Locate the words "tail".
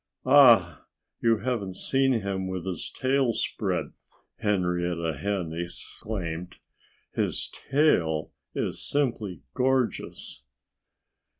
2.89-3.33, 7.69-8.31